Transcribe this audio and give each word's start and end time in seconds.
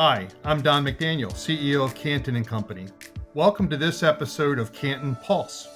Hi, 0.00 0.28
I'm 0.44 0.62
Don 0.62 0.84
McDaniel, 0.84 1.32
CEO 1.32 1.84
of 1.84 1.92
Canton 1.96 2.36
and 2.36 2.46
Company. 2.46 2.86
Welcome 3.34 3.68
to 3.68 3.76
this 3.76 4.04
episode 4.04 4.60
of 4.60 4.72
Canton 4.72 5.16
Pulse. 5.16 5.66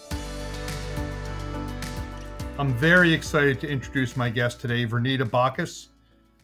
I'm 2.57 2.73
very 2.75 3.13
excited 3.13 3.61
to 3.63 3.69
introduce 3.69 4.17
my 4.17 4.31
guest 4.31 4.61
today, 4.61 4.87
Verneda 4.87 5.29
Bachus. 5.29 5.89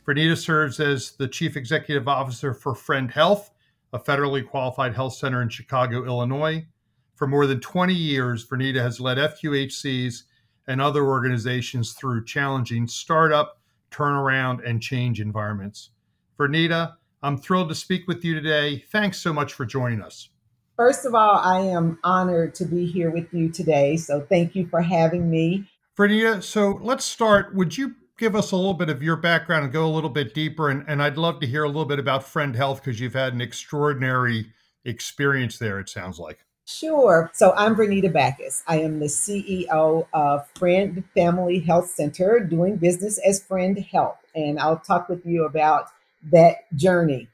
Verneda 0.04 0.36
serves 0.36 0.80
as 0.80 1.12
the 1.12 1.28
Chief 1.28 1.56
Executive 1.56 2.08
Officer 2.08 2.52
for 2.52 2.74
Friend 2.74 3.08
Health, 3.08 3.52
a 3.92 3.98
federally 4.00 4.44
qualified 4.44 4.92
health 4.92 5.14
center 5.14 5.40
in 5.40 5.48
Chicago, 5.48 6.04
Illinois. 6.04 6.66
For 7.14 7.28
more 7.28 7.46
than 7.46 7.60
20 7.60 7.94
years, 7.94 8.44
Verneda 8.44 8.80
has 8.80 8.98
led 8.98 9.18
FQHCs 9.18 10.24
and 10.66 10.80
other 10.80 11.04
organizations 11.04 11.92
through 11.92 12.24
challenging 12.24 12.88
startup, 12.88 13.60
turnaround, 13.92 14.68
and 14.68 14.82
change 14.82 15.20
environments. 15.20 15.90
Verneda, 16.36 16.94
I'm 17.22 17.36
thrilled 17.38 17.68
to 17.70 17.74
speak 17.74 18.06
with 18.06 18.24
you 18.24 18.34
today. 18.34 18.84
Thanks 18.90 19.18
so 19.18 19.32
much 19.32 19.52
for 19.52 19.66
joining 19.66 20.02
us. 20.02 20.28
First 20.76 21.04
of 21.04 21.14
all, 21.14 21.38
I 21.38 21.60
am 21.60 21.98
honored 22.04 22.54
to 22.56 22.64
be 22.64 22.86
here 22.86 23.10
with 23.10 23.32
you 23.34 23.48
today. 23.48 23.96
So 23.96 24.20
thank 24.20 24.54
you 24.54 24.68
for 24.68 24.80
having 24.80 25.28
me. 25.28 25.68
Verneda, 25.96 26.42
so 26.42 26.78
let's 26.80 27.04
start. 27.04 27.52
Would 27.54 27.76
you 27.76 27.96
give 28.16 28.36
us 28.36 28.52
a 28.52 28.56
little 28.56 28.74
bit 28.74 28.88
of 28.88 29.02
your 29.02 29.16
background 29.16 29.64
and 29.64 29.72
go 29.72 29.84
a 29.84 29.90
little 29.90 30.10
bit 30.10 30.34
deeper? 30.34 30.68
And, 30.68 30.84
and 30.86 31.02
I'd 31.02 31.18
love 31.18 31.40
to 31.40 31.46
hear 31.48 31.64
a 31.64 31.66
little 31.66 31.84
bit 31.84 31.98
about 31.98 32.22
Friend 32.22 32.54
Health 32.54 32.80
because 32.84 33.00
you've 33.00 33.14
had 33.14 33.32
an 33.32 33.40
extraordinary 33.40 34.52
experience 34.84 35.58
there, 35.58 35.80
it 35.80 35.88
sounds 35.88 36.20
like. 36.20 36.44
Sure. 36.64 37.30
So 37.32 37.54
I'm 37.56 37.74
Verneda 37.74 38.12
Bachus. 38.12 38.62
I 38.68 38.80
am 38.80 39.00
the 39.00 39.06
CEO 39.06 40.06
of 40.12 40.48
Friend 40.54 41.02
Family 41.14 41.60
Health 41.60 41.90
Center, 41.90 42.38
doing 42.40 42.76
business 42.76 43.18
as 43.26 43.42
Friend 43.42 43.76
Health. 43.78 44.18
And 44.34 44.60
I'll 44.60 44.78
talk 44.78 45.08
with 45.08 45.24
you 45.24 45.46
about 45.46 45.88
that 46.30 46.56
journey. 46.74 47.28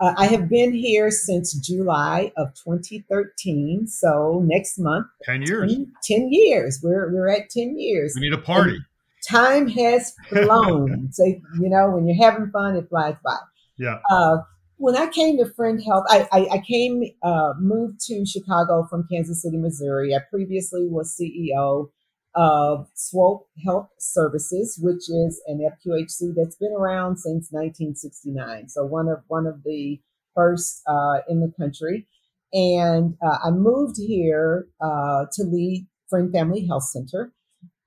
Uh, 0.00 0.14
I 0.16 0.26
have 0.26 0.48
been 0.48 0.72
here 0.72 1.10
since 1.10 1.52
July 1.54 2.32
of 2.36 2.54
2013. 2.54 3.88
So 3.88 4.42
next 4.46 4.78
month, 4.78 5.06
10 5.24 5.42
years. 5.42 5.74
10, 5.74 5.92
10 6.04 6.28
years. 6.32 6.80
We're, 6.82 7.12
we're 7.12 7.28
at 7.28 7.50
10 7.50 7.78
years. 7.78 8.12
We 8.14 8.28
need 8.28 8.32
a 8.32 8.40
party. 8.40 8.74
And 8.76 8.84
time 9.28 9.68
has 9.68 10.14
flown. 10.28 11.10
so, 11.12 11.24
you 11.24 11.68
know, 11.68 11.90
when 11.90 12.06
you're 12.06 12.22
having 12.24 12.50
fun, 12.50 12.76
it 12.76 12.88
flies 12.88 13.16
by. 13.24 13.36
Yeah. 13.76 13.98
Uh, 14.10 14.38
when 14.76 14.96
I 14.96 15.08
came 15.08 15.36
to 15.38 15.52
Friend 15.54 15.82
Health, 15.82 16.04
I, 16.08 16.28
I, 16.30 16.46
I 16.52 16.58
came, 16.58 17.02
uh, 17.24 17.54
moved 17.58 17.98
to 18.06 18.24
Chicago 18.24 18.86
from 18.88 19.08
Kansas 19.10 19.42
City, 19.42 19.56
Missouri. 19.56 20.14
I 20.14 20.20
previously 20.30 20.86
was 20.86 21.16
CEO 21.20 21.90
of 22.34 22.88
Swope 22.94 23.48
Health 23.64 23.88
Services, 23.98 24.78
which 24.80 25.08
is 25.08 25.42
an 25.46 25.58
FQHC 25.58 26.34
that's 26.36 26.56
been 26.56 26.72
around 26.76 27.18
since 27.18 27.48
1969. 27.50 28.68
So 28.68 28.84
one 28.84 29.08
of 29.08 29.20
one 29.28 29.46
of 29.46 29.62
the 29.64 30.00
first 30.34 30.82
uh, 30.86 31.18
in 31.28 31.40
the 31.40 31.52
country. 31.58 32.06
And 32.52 33.16
uh, 33.24 33.38
I 33.44 33.50
moved 33.50 33.96
here 33.98 34.68
uh, 34.80 35.26
to 35.32 35.42
lead 35.42 35.86
Friend 36.08 36.32
Family 36.32 36.66
Health 36.66 36.84
Center. 36.84 37.32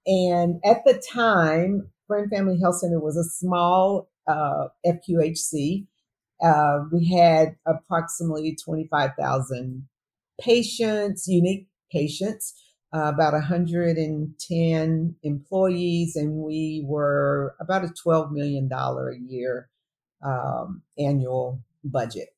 And 0.06 0.60
at 0.66 0.84
the 0.86 1.02
time, 1.12 1.90
Friend 2.08 2.30
Family 2.30 2.60
Health 2.62 2.80
Center 2.80 3.00
was 3.00 3.18
a 3.18 3.24
small 3.24 4.10
uh, 4.28 4.68
FQHC. 4.86 5.88
Uh, 6.44 6.80
we 6.92 7.10
had 7.10 7.56
approximately 7.66 8.56
25,000 8.64 9.88
patients, 10.40 11.28
unique 11.28 11.68
patients 11.92 12.54
uh, 12.94 13.12
about 13.14 13.34
110 13.34 15.16
employees, 15.24 16.16
and 16.16 16.34
we 16.34 16.84
were 16.86 17.56
about 17.60 17.86
a 17.86 17.94
$12 18.06 18.32
million 18.32 18.70
a 18.72 19.32
year 19.32 19.70
um, 20.24 20.82
annual 20.98 21.64
budget. 21.84 22.30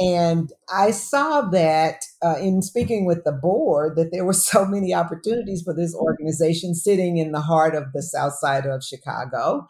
And 0.00 0.52
I 0.72 0.90
saw 0.90 1.42
that 1.50 2.04
uh, 2.22 2.36
in 2.40 2.62
speaking 2.62 3.04
with 3.04 3.22
the 3.24 3.32
board 3.32 3.96
that 3.96 4.10
there 4.10 4.24
were 4.24 4.32
so 4.32 4.64
many 4.64 4.94
opportunities 4.94 5.62
for 5.62 5.74
this 5.74 5.94
organization 5.94 6.74
sitting 6.74 7.18
in 7.18 7.32
the 7.32 7.40
heart 7.40 7.74
of 7.74 7.92
the 7.92 8.02
south 8.02 8.34
side 8.34 8.66
of 8.66 8.84
Chicago 8.84 9.66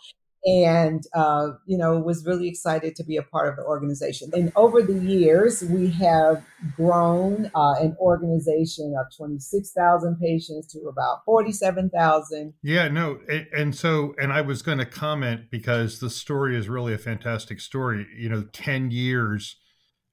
and 0.47 1.05
uh, 1.15 1.51
you 1.67 1.79
know 1.79 1.99
was 1.99 2.25
really 2.27 2.49
excited 2.49 2.97
to 2.97 3.05
be 3.05 3.17
a 3.17 3.23
part 3.23 3.49
of 3.49 3.57
the 3.57 3.63
organization. 3.63 4.31
And 4.33 4.53
over 4.57 4.83
the 4.83 4.99
years 4.99 5.63
we 5.63 5.91
have 5.91 6.45
grown 6.77 7.51
uh, 7.55 7.75
an 7.81 7.97
organization 8.01 8.95
of 8.99 9.13
26000 9.13 10.19
patients 10.19 10.73
to 10.73 10.81
about 10.89 11.25
47000 11.27 12.55
yeah 12.63 12.89
no 12.89 13.19
and, 13.29 13.47
and 13.55 13.75
so 13.75 14.15
and 14.19 14.33
i 14.33 14.41
was 14.41 14.63
going 14.63 14.79
to 14.79 14.87
comment 14.87 15.51
because 15.51 16.01
the 16.01 16.09
story 16.09 16.57
is 16.57 16.67
really 16.67 16.95
a 16.95 16.99
fantastic 16.99 17.61
story 17.61 18.07
you 18.17 18.31
know 18.31 18.45
10 18.53 18.91
years 18.91 19.57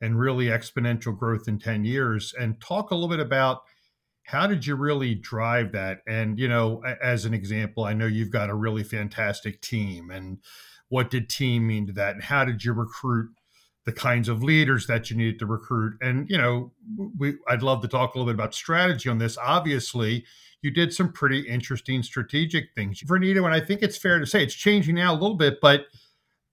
and 0.02 0.20
really 0.20 0.48
exponential 0.48 1.18
growth 1.18 1.48
in 1.48 1.60
10 1.60 1.86
years. 1.86 2.34
And 2.38 2.60
talk 2.60 2.92
a 2.92 2.96
little 2.96 3.10
bit 3.10 3.20
about 3.20 3.62
how 4.24 4.48
did 4.48 4.66
you 4.66 4.76
really 4.76 5.16
drive 5.16 5.72
that? 5.74 6.00
And 6.08 6.40
you 6.40 6.48
know 6.48 6.84
as 7.02 7.26
an 7.26 7.34
example 7.34 7.84
i 7.84 7.94
know 7.94 8.06
you've 8.06 8.32
got 8.32 8.50
a 8.50 8.56
really 8.56 8.84
fantastic 8.84 9.62
team 9.62 10.10
and 10.10 10.40
what 10.92 11.10
did 11.10 11.30
team 11.30 11.68
mean 11.68 11.88
to 11.88 11.94
that? 11.94 12.16
And 12.16 12.24
how 12.24 12.44
did 12.44 12.66
you 12.66 12.74
recruit 12.74 13.30
the 13.86 13.94
kinds 13.94 14.28
of 14.28 14.44
leaders 14.44 14.88
that 14.88 15.10
you 15.10 15.16
needed 15.16 15.40
to 15.40 15.46
recruit? 15.46 15.94
And 16.02 16.30
you 16.30 16.38
know 16.38 16.74
we 17.18 17.36
i'd 17.48 17.64
love 17.64 17.82
to 17.82 17.88
talk 17.88 18.14
a 18.14 18.20
little 18.20 18.32
bit 18.32 18.40
about 18.40 18.54
strategy 18.54 19.10
on 19.10 19.18
this. 19.18 19.38
Obviously 19.38 20.26
you 20.62 20.70
did 20.70 20.94
some 20.94 21.12
pretty 21.12 21.40
interesting 21.48 22.04
strategic 22.04 22.74
things. 22.76 23.02
Verneda 23.02 23.44
and 23.44 23.54
i 23.54 23.60
think 23.60 23.82
it's 23.82 23.98
fair 23.98 24.20
to 24.20 24.28
say 24.28 24.44
it's 24.44 24.54
changing 24.54 24.96
now 24.96 25.14
a 25.14 25.20
little 25.20 25.38
bit 25.38 25.60
but 25.62 25.86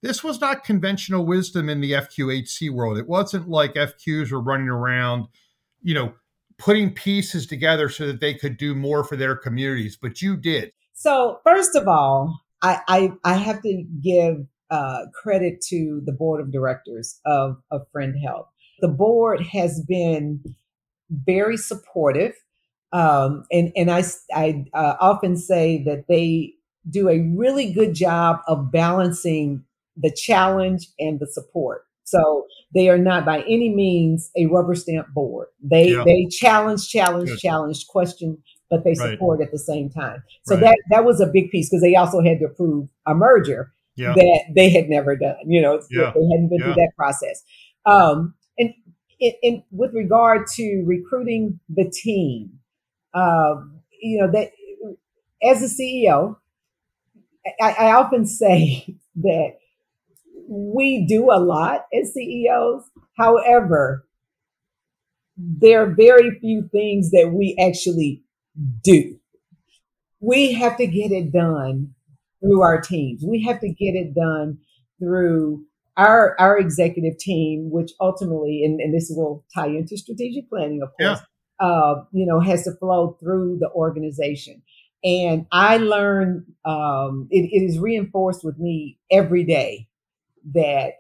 this 0.00 0.22
was 0.22 0.40
not 0.40 0.62
conventional 0.62 1.26
wisdom 1.26 1.68
in 1.68 1.80
the 1.80 1.92
fqhc 1.92 2.70
world. 2.70 2.98
It 2.98 3.08
wasn't 3.08 3.48
like 3.48 3.74
fqs 3.74 4.30
were 4.30 4.40
running 4.40 4.68
around 4.68 5.26
you 5.82 5.94
know 5.94 6.14
putting 6.58 6.92
pieces 6.92 7.46
together 7.46 7.88
so 7.88 8.06
that 8.06 8.20
they 8.20 8.34
could 8.34 8.56
do 8.56 8.74
more 8.74 9.04
for 9.04 9.16
their 9.16 9.36
communities, 9.36 9.96
but 10.00 10.20
you 10.20 10.36
did. 10.36 10.72
So, 10.92 11.40
first 11.44 11.76
of 11.76 11.86
all, 11.86 12.40
I, 12.62 12.80
I, 12.88 13.12
I 13.24 13.34
have 13.34 13.62
to 13.62 13.84
give 14.02 14.46
uh, 14.70 15.06
credit 15.14 15.60
to 15.68 16.02
the 16.04 16.12
board 16.12 16.40
of 16.40 16.52
directors 16.52 17.20
of, 17.24 17.56
of 17.70 17.82
Friend 17.92 18.14
Health. 18.22 18.48
The 18.80 18.88
board 18.88 19.40
has 19.40 19.80
been 19.82 20.42
very 21.10 21.56
supportive. 21.56 22.34
Um, 22.92 23.44
and, 23.52 23.72
and 23.76 23.90
I, 23.90 24.02
I 24.34 24.64
uh, 24.74 24.96
often 25.00 25.36
say 25.36 25.82
that 25.84 26.06
they 26.08 26.54
do 26.88 27.08
a 27.08 27.20
really 27.36 27.72
good 27.72 27.94
job 27.94 28.40
of 28.46 28.72
balancing 28.72 29.64
the 29.96 30.10
challenge 30.10 30.88
and 30.98 31.20
the 31.20 31.26
support. 31.26 31.84
So 32.10 32.46
they 32.74 32.88
are 32.88 32.98
not 32.98 33.24
by 33.24 33.42
any 33.42 33.68
means 33.74 34.30
a 34.36 34.46
rubber 34.46 34.74
stamp 34.74 35.08
board. 35.14 35.48
They 35.62 35.90
yeah. 35.90 36.04
they 36.04 36.26
challenge, 36.26 36.88
challenge, 36.88 37.30
Good. 37.30 37.38
challenge, 37.38 37.86
question, 37.88 38.38
but 38.70 38.84
they 38.84 38.94
support 38.94 39.40
right. 39.40 39.46
at 39.46 39.52
the 39.52 39.58
same 39.58 39.90
time. 39.90 40.22
So 40.44 40.54
right. 40.54 40.62
that 40.62 40.78
that 40.90 41.04
was 41.04 41.20
a 41.20 41.26
big 41.26 41.50
piece 41.50 41.68
because 41.68 41.82
they 41.82 41.96
also 41.96 42.20
had 42.20 42.38
to 42.40 42.46
approve 42.46 42.88
a 43.06 43.14
merger 43.14 43.72
yeah. 43.96 44.14
that 44.14 44.44
they 44.54 44.70
had 44.70 44.88
never 44.88 45.16
done. 45.16 45.36
You 45.46 45.60
know, 45.60 45.80
yeah. 45.90 46.12
they 46.14 46.26
hadn't 46.32 46.48
been 46.48 46.60
through 46.62 46.74
that 46.74 46.92
process. 46.96 47.42
Um, 47.84 48.34
and, 48.58 48.74
and 49.42 49.62
with 49.70 49.92
regard 49.94 50.46
to 50.54 50.84
recruiting 50.86 51.60
the 51.68 51.90
team, 51.90 52.58
um, 53.14 53.80
you 54.00 54.20
know 54.20 54.30
that 54.30 54.50
as 55.42 55.62
a 55.62 55.82
CEO, 55.82 56.36
I, 57.60 57.72
I 57.72 57.92
often 57.92 58.26
say 58.26 58.96
that 59.16 59.58
we 60.48 61.06
do 61.06 61.30
a 61.30 61.38
lot 61.38 61.82
as 61.92 62.14
CEOs. 62.14 62.84
However, 63.16 64.06
there 65.36 65.82
are 65.82 65.94
very 65.94 66.38
few 66.40 66.68
things 66.72 67.10
that 67.10 67.32
we 67.32 67.56
actually 67.60 68.22
do. 68.82 69.18
We 70.20 70.52
have 70.54 70.76
to 70.78 70.86
get 70.86 71.12
it 71.12 71.32
done 71.32 71.94
through 72.40 72.62
our 72.62 72.80
teams. 72.80 73.22
We 73.26 73.42
have 73.44 73.60
to 73.60 73.68
get 73.68 73.94
it 73.94 74.14
done 74.14 74.58
through 74.98 75.64
our 75.96 76.34
our 76.40 76.58
executive 76.58 77.18
team, 77.18 77.70
which 77.70 77.92
ultimately, 78.00 78.64
and, 78.64 78.80
and 78.80 78.94
this 78.94 79.12
will 79.14 79.44
tie 79.54 79.68
into 79.68 79.96
strategic 79.96 80.48
planning, 80.48 80.80
of 80.82 80.88
course, 80.98 81.20
yeah. 81.60 81.66
uh, 81.66 82.04
you 82.12 82.26
know, 82.26 82.40
has 82.40 82.64
to 82.64 82.72
flow 82.76 83.16
through 83.20 83.58
the 83.60 83.70
organization. 83.70 84.62
And 85.04 85.46
I 85.52 85.76
learn 85.76 86.46
um, 86.64 87.28
it, 87.30 87.48
it 87.52 87.64
is 87.64 87.78
reinforced 87.78 88.42
with 88.42 88.58
me 88.58 88.98
every 89.12 89.44
day 89.44 89.87
that 90.52 90.94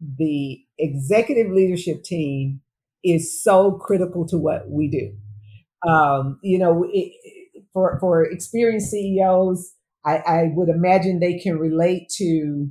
the 0.00 0.60
executive 0.78 1.50
leadership 1.50 2.02
team 2.04 2.60
is 3.04 3.42
so 3.42 3.72
critical 3.72 4.26
to 4.26 4.36
what 4.36 4.68
we 4.68 4.88
do. 4.88 5.12
Um, 5.88 6.38
you 6.42 6.58
know, 6.58 6.86
it, 6.92 7.12
for 7.72 7.98
for 8.00 8.24
experienced 8.24 8.90
CEOs, 8.90 9.74
I, 10.04 10.16
I, 10.18 10.50
would 10.54 10.68
imagine 10.68 11.20
they 11.20 11.38
can 11.38 11.58
relate 11.58 12.08
to 12.16 12.68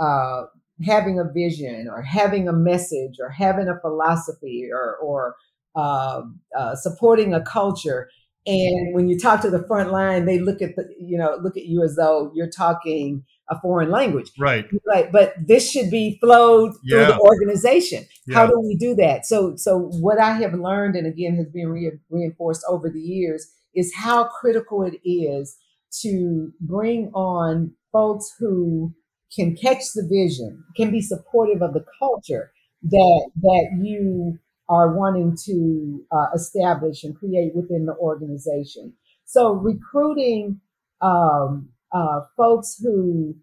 uh, 0.00 0.44
having 0.84 1.18
a 1.18 1.24
vision 1.24 1.88
or 1.88 2.02
having 2.02 2.48
a 2.48 2.52
message 2.52 3.16
or 3.20 3.28
having 3.28 3.68
a 3.68 3.78
philosophy 3.80 4.68
or 4.72 4.96
or 4.96 5.36
uh, 5.76 6.22
uh, 6.58 6.74
supporting 6.74 7.34
a 7.34 7.42
culture. 7.42 8.08
And 8.46 8.94
when 8.94 9.08
you 9.08 9.18
talk 9.18 9.42
to 9.42 9.50
the 9.50 9.66
front 9.66 9.92
line, 9.92 10.24
they 10.24 10.38
look 10.38 10.62
at 10.62 10.76
the 10.76 10.88
you 10.98 11.18
know 11.18 11.38
look 11.42 11.56
at 11.56 11.66
you 11.66 11.82
as 11.82 11.96
though 11.96 12.32
you're 12.34 12.50
talking 12.50 13.24
a 13.50 13.60
foreign 13.60 13.90
language. 13.90 14.30
Right. 14.38 14.66
Right. 14.86 15.10
But 15.10 15.34
this 15.46 15.70
should 15.70 15.90
be 15.90 16.18
flowed 16.20 16.72
through 16.88 17.00
Yeah. 17.00 17.06
the 17.12 17.18
organization. 17.20 18.04
How 18.32 18.46
do 18.46 18.60
we 18.60 18.76
do 18.76 18.94
that? 18.96 19.24
So, 19.26 19.56
so 19.56 19.78
what 20.00 20.18
I 20.20 20.34
have 20.34 20.54
learned, 20.54 20.96
and 20.96 21.06
again 21.06 21.36
has 21.36 21.48
been 21.48 21.68
re- 21.68 21.98
reinforced 22.10 22.62
over 22.68 22.90
the 22.90 23.00
years, 23.00 23.46
is 23.74 23.94
how 23.94 24.24
critical 24.24 24.82
it 24.82 24.98
is 25.08 25.56
to 26.02 26.52
bring 26.60 27.10
on 27.14 27.72
folks 27.92 28.34
who 28.38 28.92
can 29.34 29.56
catch 29.56 29.92
the 29.94 30.06
vision, 30.10 30.62
can 30.76 30.90
be 30.90 31.00
supportive 31.00 31.62
of 31.62 31.72
the 31.74 31.84
culture 31.98 32.50
that 32.82 33.30
that 33.42 33.68
you 33.82 34.38
are 34.68 34.94
wanting 34.94 35.36
to 35.46 36.04
uh, 36.12 36.26
establish 36.34 37.02
and 37.02 37.16
create 37.16 37.54
within 37.54 37.86
the 37.86 37.94
organization. 37.96 38.92
So, 39.24 39.52
recruiting 39.52 40.60
um, 41.00 41.70
uh, 41.92 42.20
folks 42.36 42.76
who, 42.82 43.36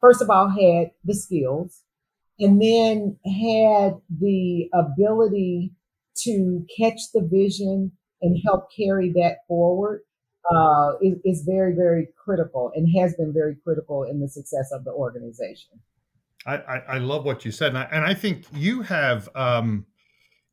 first 0.00 0.22
of 0.22 0.30
all, 0.30 0.48
had 0.48 0.90
the 1.04 1.14
skills 1.14 1.82
and 2.38 2.60
then 2.62 3.16
had 3.24 3.94
the 4.20 4.68
ability 4.72 5.72
to 6.16 6.64
catch 6.78 7.00
the 7.12 7.20
vision 7.20 7.92
and 8.20 8.40
help 8.44 8.68
carry 8.76 9.10
that 9.10 9.38
forward 9.46 10.02
uh, 10.50 10.92
is, 11.02 11.14
is 11.24 11.42
very, 11.46 11.74
very 11.74 12.08
critical 12.22 12.72
and 12.74 12.88
has 12.98 13.14
been 13.16 13.32
very 13.32 13.56
critical 13.62 14.04
in 14.04 14.20
the 14.20 14.28
success 14.28 14.70
of 14.72 14.84
the 14.84 14.90
organization. 14.90 15.80
I, 16.46 16.56
I, 16.56 16.76
I 16.78 16.98
love 16.98 17.24
what 17.24 17.44
you 17.44 17.50
said, 17.50 17.68
and 17.68 17.78
I, 17.78 17.88
and 17.90 18.04
I 18.04 18.14
think 18.14 18.44
you 18.52 18.82
have 18.82 19.28
um, 19.34 19.86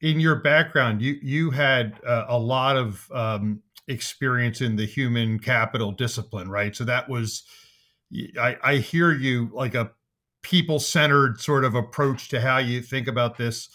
in 0.02 0.20
your 0.20 0.36
background, 0.36 1.02
you 1.02 1.18
you 1.22 1.52
had 1.52 2.00
uh, 2.06 2.26
a 2.28 2.38
lot 2.38 2.76
of 2.76 3.10
um, 3.12 3.62
experience 3.88 4.62
in 4.62 4.76
the 4.76 4.86
human 4.86 5.40
capital 5.40 5.92
discipline, 5.92 6.50
right? 6.50 6.76
So 6.76 6.84
that 6.86 7.10
was, 7.10 7.44
I, 8.40 8.58
I 8.64 8.76
hear 8.78 9.12
you 9.12 9.50
like 9.54 9.76
a 9.76 9.92
people 10.42 10.80
centered 10.80 11.42
sort 11.42 11.66
of 11.66 11.74
approach 11.74 12.30
to 12.30 12.40
how 12.40 12.60
you 12.60 12.82
think 12.82 13.08
about 13.08 13.38
this. 13.38 13.68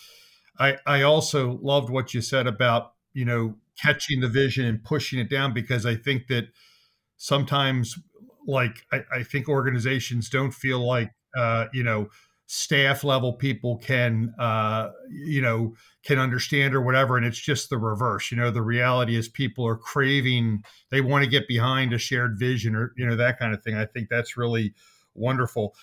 I 0.58 0.76
I 0.86 1.02
also 1.02 1.58
loved 1.62 1.90
what 1.90 2.14
you 2.14 2.20
said 2.20 2.46
about 2.46 2.92
you 3.12 3.24
know 3.24 3.56
catching 3.80 4.20
the 4.20 4.28
vision 4.28 4.66
and 4.66 4.82
pushing 4.84 5.18
it 5.18 5.28
down 5.28 5.52
because 5.52 5.84
I 5.84 5.96
think 5.96 6.28
that 6.28 6.48
sometimes 7.16 7.98
like 8.46 8.86
I, 8.92 9.00
I 9.12 9.22
think 9.24 9.48
organizations 9.48 10.28
don't 10.28 10.52
feel 10.52 10.86
like 10.86 11.10
uh, 11.36 11.66
you 11.72 11.82
know 11.82 12.08
staff 12.52 13.04
level 13.04 13.32
people 13.32 13.76
can 13.78 14.34
uh, 14.36 14.90
you 15.08 15.40
know 15.40 15.72
can 16.04 16.18
understand 16.18 16.74
or 16.74 16.80
whatever 16.80 17.16
and 17.16 17.24
it's 17.24 17.38
just 17.38 17.70
the 17.70 17.78
reverse 17.78 18.32
you 18.32 18.36
know 18.36 18.50
the 18.50 18.60
reality 18.60 19.14
is 19.14 19.28
people 19.28 19.64
are 19.64 19.76
craving 19.76 20.60
they 20.90 21.00
want 21.00 21.22
to 21.22 21.30
get 21.30 21.46
behind 21.46 21.92
a 21.92 21.98
shared 21.98 22.36
vision 22.36 22.74
or 22.74 22.92
you 22.96 23.06
know 23.06 23.14
that 23.14 23.38
kind 23.38 23.54
of 23.54 23.62
thing. 23.62 23.76
I 23.76 23.86
think 23.86 24.08
that's 24.08 24.36
really 24.36 24.74
wonderful. 25.14 25.76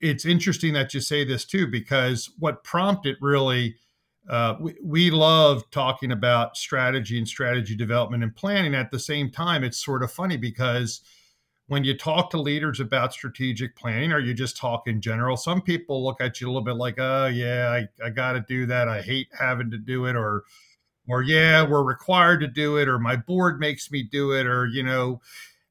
It's 0.00 0.24
interesting 0.24 0.72
that 0.72 0.94
you 0.94 1.00
say 1.00 1.24
this 1.24 1.44
too 1.44 1.66
because 1.66 2.30
what 2.38 2.64
prompted 2.64 3.16
really 3.20 3.76
uh, 4.30 4.54
we, 4.60 4.74
we 4.82 5.10
love 5.10 5.70
talking 5.70 6.10
about 6.10 6.56
strategy 6.56 7.18
and 7.18 7.28
strategy 7.28 7.76
development 7.76 8.22
and 8.22 8.34
planning 8.34 8.74
at 8.74 8.90
the 8.90 8.98
same 8.98 9.30
time. 9.30 9.62
It's 9.62 9.84
sort 9.84 10.02
of 10.02 10.10
funny 10.10 10.36
because 10.38 11.02
when 11.72 11.84
you 11.84 11.96
talk 11.96 12.28
to 12.28 12.36
leaders 12.38 12.80
about 12.80 13.14
strategic 13.14 13.74
planning 13.74 14.12
or 14.12 14.18
you 14.18 14.34
just 14.34 14.58
talk 14.58 14.86
in 14.86 15.00
general, 15.00 15.38
some 15.38 15.62
people 15.62 16.04
look 16.04 16.20
at 16.20 16.38
you 16.38 16.46
a 16.46 16.48
little 16.48 16.60
bit 16.60 16.76
like, 16.76 16.96
oh 16.98 17.28
yeah, 17.28 17.70
I, 17.70 18.06
I 18.06 18.10
got 18.10 18.32
to 18.32 18.44
do 18.46 18.66
that. 18.66 18.88
I 18.88 19.00
hate 19.00 19.28
having 19.40 19.70
to 19.70 19.78
do 19.78 20.04
it, 20.04 20.14
or 20.14 20.44
or 21.08 21.22
yeah, 21.22 21.66
we're 21.66 21.82
required 21.82 22.40
to 22.40 22.46
do 22.46 22.76
it, 22.76 22.88
or 22.88 22.98
my 22.98 23.16
board 23.16 23.58
makes 23.58 23.90
me 23.90 24.02
do 24.02 24.32
it, 24.32 24.46
or 24.46 24.66
you 24.66 24.82
know, 24.82 25.22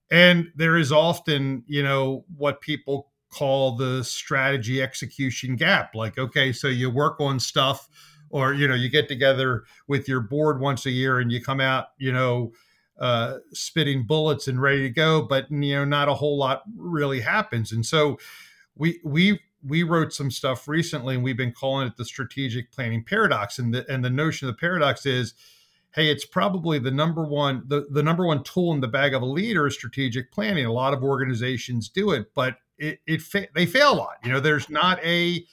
and 0.09 0.51
there 0.55 0.75
is 0.75 0.91
often, 0.91 1.63
you 1.67 1.83
know, 1.83 2.25
what 2.35 2.61
people 2.61 3.11
call 3.29 3.75
the 3.75 4.03
strategy 4.03 4.81
execution 4.81 5.55
gap. 5.55 5.93
Like, 5.93 6.17
okay, 6.17 6.51
so 6.51 6.67
you 6.67 6.89
work 6.89 7.21
on 7.21 7.39
stuff, 7.39 7.87
or 8.31 8.55
you 8.55 8.67
know, 8.67 8.73
you 8.73 8.89
get 8.89 9.07
together 9.07 9.65
with 9.87 10.07
your 10.07 10.21
board 10.21 10.59
once 10.59 10.87
a 10.87 10.91
year 10.91 11.19
and 11.19 11.31
you 11.31 11.43
come 11.43 11.59
out, 11.59 11.89
you 11.99 12.11
know, 12.11 12.53
uh, 12.99 13.37
spitting 13.51 14.03
bullets 14.03 14.47
and 14.47 14.61
ready 14.61 14.83
to 14.83 14.89
go, 14.89 15.21
but 15.21 15.49
you 15.51 15.73
know, 15.73 15.85
not 15.85 16.09
a 16.09 16.13
whole 16.13 16.37
lot 16.37 16.63
really 16.75 17.21
happens. 17.21 17.71
And 17.71 17.85
so 17.85 18.19
we 18.75 18.99
we 19.03 19.39
we 19.63 19.83
wrote 19.83 20.13
some 20.13 20.31
stuff 20.31 20.67
recently, 20.67 21.15
and 21.15 21.23
we've 21.23 21.37
been 21.37 21.51
calling 21.51 21.87
it 21.87 21.97
the 21.97 22.05
strategic 22.05 22.71
planning 22.71 23.03
paradox. 23.03 23.59
And 23.59 23.73
the 23.73 23.91
and 23.91 24.03
the 24.03 24.09
notion 24.09 24.47
of 24.47 24.55
the 24.55 24.59
paradox 24.59 25.05
is, 25.05 25.33
hey, 25.95 26.09
it's 26.09 26.25
probably 26.25 26.79
the 26.79 26.91
number 26.91 27.25
one 27.25 27.63
the, 27.67 27.87
the 27.89 28.03
number 28.03 28.25
one 28.25 28.43
tool 28.43 28.73
in 28.73 28.81
the 28.81 28.87
bag 28.87 29.13
of 29.13 29.21
a 29.21 29.25
leader 29.25 29.67
is 29.67 29.73
strategic 29.73 30.31
planning. 30.31 30.65
A 30.65 30.71
lot 30.71 30.93
of 30.93 31.03
organizations 31.03 31.89
do 31.89 32.11
it, 32.11 32.33
but 32.33 32.57
it, 32.77 32.99
it 33.05 33.21
fa- 33.21 33.47
they 33.55 33.65
fail 33.65 33.93
a 33.93 33.95
lot. 33.95 34.15
You 34.23 34.31
know, 34.31 34.39
there's 34.39 34.69
not 34.69 35.03
a 35.03 35.45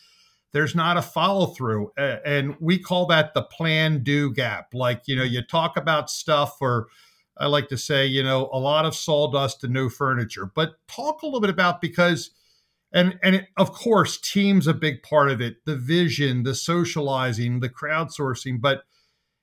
there's 0.53 0.75
not 0.75 0.97
a 0.97 1.03
follow 1.03 1.47
through, 1.47 1.93
and 1.97 2.57
we 2.59 2.79
call 2.79 3.07
that 3.07 3.35
the 3.35 3.43
plan 3.43 4.03
do 4.03 4.33
gap. 4.33 4.69
Like 4.73 5.03
you 5.07 5.15
know, 5.17 5.23
you 5.23 5.43
talk 5.43 5.77
about 5.77 6.11
stuff 6.11 6.57
or 6.61 6.89
I 7.39 7.47
like 7.47 7.69
to 7.69 7.79
say, 7.79 8.07
you 8.07 8.23
know, 8.23 8.49
a 8.53 8.59
lot 8.59 8.85
of 8.85 8.95
sawdust 8.95 9.63
and 9.65 9.73
no 9.73 9.89
furniture. 9.89 10.47
But 10.47 10.75
talk 10.89 11.23
a 11.23 11.27
little 11.27 11.41
bit 11.41 11.51
about 11.51 11.81
because, 11.81 12.31
and 12.93 13.19
and 13.23 13.37
it, 13.37 13.49
of 13.57 13.73
course, 13.73 14.19
team's 14.19 14.67
a 14.67 14.75
big 14.75 15.03
part 15.03 15.31
of 15.31 15.41
it. 15.41 15.65
The 15.65 15.77
vision, 15.77 16.43
the 16.43 16.55
socializing, 16.55 17.61
the 17.61 17.69
crowdsourcing. 17.69 18.61
But 18.61 18.83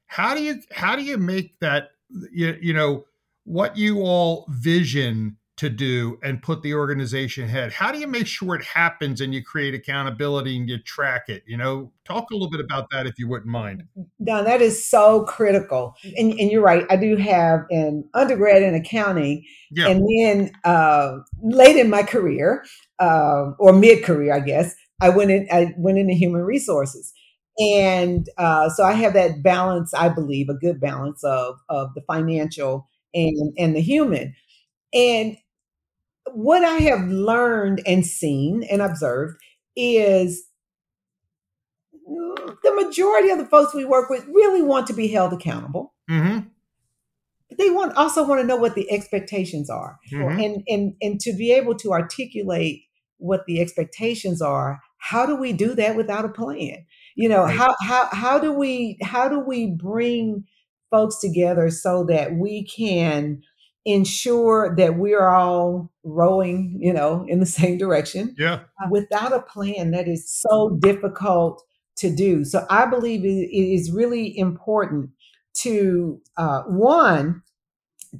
how 0.08 0.36
do 0.36 0.42
you 0.42 0.62
how 0.72 0.96
do 0.96 1.04
you 1.04 1.18
make 1.18 1.60
that 1.60 1.90
you, 2.32 2.58
you 2.62 2.74
know 2.74 3.06
what 3.44 3.78
you 3.78 4.02
all 4.02 4.46
vision 4.50 5.38
to 5.58 5.70
do 5.70 6.20
and 6.22 6.42
put 6.42 6.62
the 6.64 6.74
organization 6.74 7.46
ahead? 7.46 7.72
How 7.72 7.92
do 7.92 7.98
you 7.98 8.08
make 8.08 8.28
sure 8.28 8.56
it 8.56 8.64
happens 8.64 9.22
and 9.22 9.34
you 9.34 9.42
create 9.42 9.74
accountability 9.74 10.58
and 10.58 10.68
you 10.68 10.78
track 10.80 11.30
it? 11.30 11.44
You 11.48 11.56
know, 11.56 11.92
talk 12.04 12.30
a 12.32 12.34
little 12.34 12.50
bit 12.50 12.60
about 12.60 12.90
that 12.92 13.08
if 13.08 13.18
you 13.18 13.30
wouldn't 13.30 13.50
mind. 13.50 13.84
Now 14.20 14.44
that 14.44 14.62
is 14.62 14.86
so 14.86 15.24
critical, 15.24 15.96
and, 16.18 16.34
and 16.34 16.52
you're 16.52 16.62
right. 16.62 16.86
I 16.90 16.98
do 16.98 17.16
have 17.16 17.62
an 17.70 18.04
undergrad 18.14 18.64
in 18.64 18.76
accounting, 18.76 19.46
Yeah. 19.72 19.88
and 19.88 20.06
then 20.08 20.52
uh, 20.66 21.20
late 21.42 21.78
in 21.78 21.90
my 21.90 22.04
career, 22.04 22.66
uh, 23.00 23.52
or 23.58 23.72
mid 23.72 24.04
career, 24.04 24.34
I 24.34 24.42
guess, 24.42 24.76
I 25.02 25.10
went 25.10 25.32
in. 25.32 25.48
I 25.52 25.74
went 25.78 25.98
into 25.98 26.14
human 26.14 26.42
resources, 26.42 27.14
and 27.60 28.28
uh, 28.38 28.70
so 28.70 28.84
I 28.84 28.94
have 28.94 29.14
that 29.14 29.42
balance. 29.42 29.94
I 29.94 30.10
believe 30.10 30.50
a 30.50 30.54
good 30.54 30.82
balance 30.82 31.24
of 31.24 31.56
of 31.70 31.94
the 31.96 32.02
financial 32.02 32.90
and 33.14 33.54
and 33.58 33.76
the 33.76 33.82
human. 33.82 34.36
And 34.94 35.38
what 36.32 36.64
I 36.64 36.78
have 36.78 37.08
learned 37.08 37.82
and 37.86 38.06
seen 38.06 38.64
and 38.64 38.82
observed 38.82 39.38
is 39.76 40.44
the 42.64 42.74
majority 42.86 43.30
of 43.30 43.38
the 43.38 43.46
folks 43.46 43.74
we 43.74 43.86
work 43.86 44.10
with 44.10 44.26
really 44.28 44.62
want 44.62 44.88
to 44.88 44.94
be 44.94 45.08
held 45.08 45.34
accountable. 45.34 45.94
hmm 46.08 46.40
But 47.50 47.58
they 47.58 47.70
want 47.70 47.96
also 47.96 48.26
want 48.28 48.42
to 48.42 48.48
know 48.48 48.56
what 48.58 48.76
the 48.76 48.90
expectations 48.92 49.70
are, 49.70 50.00
Mhm. 50.12 50.44
and 50.46 50.64
and 50.68 50.94
and 51.02 51.20
to 51.22 51.34
be 51.34 51.52
able 51.52 51.76
to 51.76 51.94
articulate 51.94 52.82
what 53.18 53.46
the 53.46 53.60
expectations 53.62 54.42
are. 54.42 54.80
How 54.98 55.26
do 55.26 55.36
we 55.36 55.54
do 55.54 55.76
that 55.76 55.96
without 55.96 56.26
a 56.26 56.30
plan? 56.30 56.86
You 57.16 57.30
know, 57.30 57.46
how 57.46 57.76
how 57.82 58.08
how 58.12 58.40
do 58.40 58.52
we 58.52 58.98
how 59.02 59.30
do 59.30 59.40
we 59.40 59.68
bring 59.68 60.44
folks 60.92 61.20
together 61.20 61.70
so 61.70 62.04
that 62.06 62.36
we 62.36 62.66
can 62.66 63.42
ensure 63.86 64.76
that 64.76 64.98
we're 64.98 65.28
all 65.28 65.92
rowing, 66.04 66.78
you 66.82 66.94
know, 66.94 67.26
in 67.28 67.40
the 67.40 67.46
same 67.60 67.78
direction 67.78 68.36
Yeah. 68.38 68.62
without 68.90 69.34
a 69.34 69.42
plan 69.42 69.92
that 69.92 70.08
is 70.08 70.30
so 70.30 70.72
difficult 70.80 71.64
to 71.98 72.14
do. 72.14 72.44
So 72.44 72.66
I 72.70 72.86
believe 72.86 73.24
it 73.24 73.28
is 73.28 73.92
really 73.92 74.38
important 74.38 75.12
to 75.60 76.22
uh, 76.38 76.64
one 76.64 77.42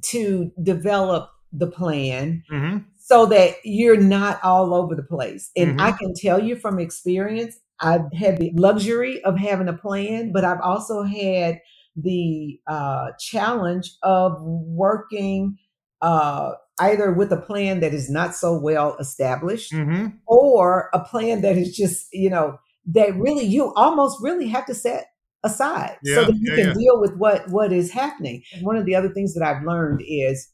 to 0.02 0.50
develop 0.62 1.30
the 1.52 1.66
plan 1.66 2.42
hmm 2.48 2.78
so 2.98 3.24
that 3.24 3.54
you're 3.62 3.96
not 3.96 4.42
all 4.42 4.74
over 4.74 4.96
the 4.96 5.02
place. 5.02 5.52
And 5.56 5.80
I 5.80 5.92
Mhm. 5.92 5.98
can 5.98 6.14
tell 6.14 6.42
you 6.42 6.56
from 6.56 6.80
experience, 6.80 7.56
I've 7.80 8.12
had 8.12 8.38
the 8.38 8.50
luxury 8.56 9.22
of 9.22 9.36
having 9.38 9.68
a 9.68 9.72
plan, 9.72 10.32
but 10.32 10.44
I've 10.44 10.60
also 10.60 11.02
had 11.04 11.60
the 11.96 12.60
uh, 12.66 13.12
challenge 13.18 13.92
of 14.02 14.40
working 14.42 15.58
uh, 16.02 16.52
either 16.80 17.12
with 17.12 17.32
a 17.32 17.40
plan 17.40 17.80
that 17.80 17.94
is 17.94 18.10
not 18.10 18.34
so 18.34 18.58
well 18.58 18.96
established 18.98 19.72
hmm 19.72 20.06
or 20.26 20.90
a 20.92 21.00
plan 21.00 21.40
that 21.42 21.56
is 21.56 21.74
just, 21.74 22.08
you 22.12 22.28
know, 22.28 22.58
that 22.86 23.14
really 23.16 23.44
you 23.44 23.72
almost 23.74 24.22
really 24.22 24.48
have 24.48 24.66
to 24.66 24.74
set 24.74 25.06
aside 25.42 25.98
so 26.04 26.24
that 26.24 26.36
you 26.40 26.50
Yeah. 26.50 26.56
can 26.56 26.66
Yeah. 26.66 26.74
deal 26.74 27.00
with 27.00 27.16
what 27.16 27.48
what 27.50 27.72
is 27.72 27.90
happening. 27.90 28.42
One 28.60 28.76
of 28.76 28.84
the 28.84 28.94
other 28.94 29.08
things 29.08 29.34
that 29.34 29.42
I've 29.44 29.64
learned 29.64 30.02
is 30.06 30.48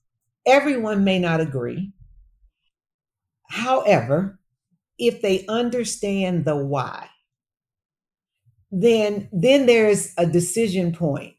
everyone 0.47 1.05
may 1.05 1.19
not 1.19 1.41
agree. 1.41 1.93
However, 3.51 4.39
if 4.99 5.23
they 5.23 5.47
understand 5.47 6.45
the 6.45 6.57
why, 6.57 7.09
then 8.73 9.29
then 9.33 9.67
there's 9.67 10.13
a 10.19 10.27
decision 10.27 10.93
point 10.93 11.35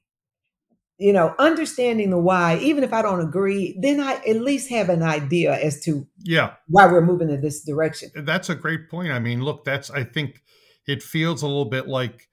you 0.99 1.11
know, 1.11 1.35
understanding 1.39 2.11
the 2.11 2.17
why, 2.17 2.57
even 2.59 2.83
if 2.83 2.93
I 2.93 3.01
don't 3.01 3.19
agree, 3.19 3.75
then 3.77 3.99
I 3.99 4.13
at 4.25 4.37
least 4.37 4.69
have 4.69 4.87
an 4.87 5.03
idea 5.03 5.53
as 5.53 5.81
to 5.81 6.07
yeah 6.19 6.53
why 6.67 6.85
we're 6.85 7.01
moving 7.01 7.29
in 7.29 7.41
this 7.41 7.63
direction. 7.63 8.09
That's 8.15 8.49
a 8.49 8.55
great 8.55 8.89
point. 8.89 9.11
I 9.11 9.19
mean, 9.19 9.43
look, 9.43 9.65
that's 9.65 9.89
I 9.89 10.03
think 10.03 10.43
it 10.87 11.01
feels 11.01 11.41
a 11.41 11.47
little 11.47 11.65
bit 11.65 11.87
like 11.87 12.29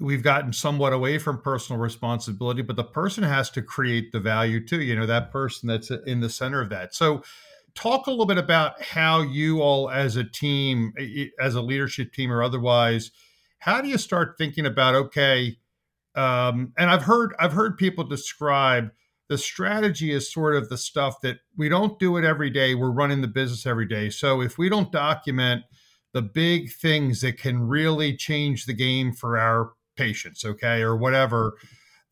we've 0.00 0.22
gotten 0.22 0.52
somewhat 0.52 0.94
away 0.94 1.18
from 1.18 1.40
personal 1.40 1.80
responsibility, 1.80 2.62
but 2.62 2.76
the 2.76 2.84
person 2.84 3.22
has 3.22 3.50
to 3.50 3.62
create 3.62 4.10
the 4.10 4.20
value 4.20 4.66
too. 4.66 4.80
You 4.80 4.96
know, 4.96 5.06
that 5.06 5.30
person 5.30 5.68
that's 5.68 5.90
in 5.90 6.20
the 6.20 6.30
center 6.30 6.62
of 6.62 6.70
that. 6.70 6.94
So, 6.94 7.22
talk 7.74 8.06
a 8.06 8.10
little 8.10 8.26
bit 8.26 8.38
about 8.38 8.82
how 8.82 9.20
you 9.20 9.60
all, 9.60 9.90
as 9.90 10.16
a 10.16 10.24
team, 10.24 10.94
eh, 10.98 11.06
eh, 11.16 11.26
as 11.38 11.54
a 11.54 11.60
leadership 11.62 12.12
team 12.14 12.32
or 12.32 12.42
otherwise, 12.42 13.10
how 13.58 13.80
do 13.80 13.88
you 13.88 13.98
start 13.98 14.36
thinking 14.38 14.66
about 14.66 14.94
okay? 14.94 15.56
Um, 16.14 16.72
and 16.78 16.90
I've 16.90 17.02
heard 17.02 17.34
I've 17.38 17.52
heard 17.52 17.76
people 17.76 18.04
describe 18.04 18.90
the 19.28 19.38
strategy 19.38 20.12
is 20.12 20.32
sort 20.32 20.54
of 20.54 20.68
the 20.68 20.78
stuff 20.78 21.20
that 21.22 21.38
we 21.56 21.68
don't 21.68 21.98
do 21.98 22.16
it 22.16 22.24
every 22.24 22.50
day. 22.50 22.74
We're 22.74 22.90
running 22.90 23.22
the 23.22 23.28
business 23.28 23.66
every 23.66 23.86
day. 23.86 24.08
So 24.08 24.40
if 24.40 24.56
we 24.56 24.68
don't 24.68 24.92
document 24.92 25.64
the 26.12 26.22
big 26.22 26.72
things 26.72 27.20
that 27.20 27.38
can 27.38 27.66
really 27.66 28.16
change 28.16 28.66
the 28.66 28.72
game 28.72 29.12
for 29.12 29.36
our 29.36 29.72
patients, 29.96 30.44
okay, 30.44 30.80
or 30.80 30.96
whatever, 30.96 31.54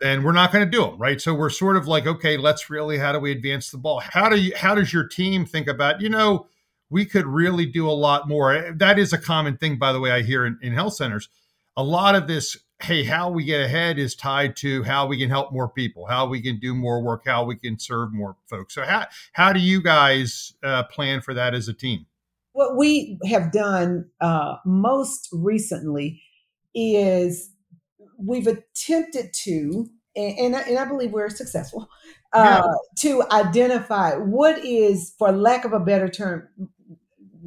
then 0.00 0.24
we're 0.24 0.32
not 0.32 0.52
going 0.52 0.64
to 0.64 0.70
do 0.70 0.84
them, 0.84 0.98
right? 0.98 1.20
So 1.20 1.32
we're 1.32 1.50
sort 1.50 1.76
of 1.76 1.86
like, 1.86 2.06
okay, 2.06 2.36
let's 2.36 2.68
really, 2.68 2.98
how 2.98 3.12
do 3.12 3.20
we 3.20 3.30
advance 3.30 3.70
the 3.70 3.78
ball? 3.78 4.00
How 4.00 4.28
do 4.28 4.36
you, 4.36 4.52
how 4.56 4.74
does 4.74 4.92
your 4.92 5.06
team 5.06 5.46
think 5.46 5.68
about, 5.68 6.00
you 6.00 6.08
know, 6.08 6.48
we 6.90 7.04
could 7.04 7.26
really 7.26 7.66
do 7.66 7.88
a 7.88 7.92
lot 7.92 8.28
more. 8.28 8.72
That 8.76 8.98
is 8.98 9.12
a 9.12 9.18
common 9.18 9.56
thing, 9.56 9.78
by 9.78 9.92
the 9.92 10.00
way, 10.00 10.10
I 10.10 10.22
hear 10.22 10.44
in, 10.44 10.58
in 10.62 10.72
health 10.72 10.94
centers. 10.94 11.28
A 11.76 11.82
lot 11.82 12.14
of 12.14 12.28
this, 12.28 12.56
hey, 12.82 13.04
how 13.04 13.30
we 13.30 13.44
get 13.44 13.60
ahead 13.60 13.98
is 13.98 14.14
tied 14.14 14.56
to 14.56 14.84
how 14.84 15.06
we 15.06 15.18
can 15.18 15.30
help 15.30 15.52
more 15.52 15.68
people, 15.68 16.06
how 16.06 16.26
we 16.26 16.40
can 16.40 16.60
do 16.60 16.74
more 16.74 17.02
work, 17.02 17.22
how 17.26 17.44
we 17.44 17.56
can 17.56 17.78
serve 17.78 18.12
more 18.12 18.36
folks. 18.48 18.74
So 18.74 18.84
how 18.84 19.06
how 19.32 19.52
do 19.52 19.60
you 19.60 19.82
guys 19.82 20.54
uh, 20.62 20.84
plan 20.84 21.20
for 21.20 21.34
that 21.34 21.54
as 21.54 21.68
a 21.68 21.72
team? 21.72 22.06
what 22.54 22.76
we 22.76 23.18
have 23.26 23.52
done 23.52 24.08
uh, 24.20 24.56
most 24.64 25.28
recently 25.32 26.22
is 26.72 27.50
we've 28.16 28.46
attempted 28.46 29.32
to, 29.42 29.88
and, 30.14 30.38
and, 30.38 30.56
I, 30.56 30.60
and 30.60 30.78
I 30.78 30.84
believe 30.84 31.10
we're 31.10 31.28
successful, 31.30 31.88
uh, 32.32 32.62
yeah. 32.64 32.72
to 33.00 33.24
identify 33.32 34.14
what 34.14 34.64
is, 34.64 35.14
for 35.18 35.32
lack 35.32 35.64
of 35.64 35.72
a 35.72 35.80
better 35.80 36.08
term, 36.08 36.48